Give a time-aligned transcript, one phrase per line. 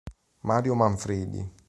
[0.41, 1.45] Mario Manfredi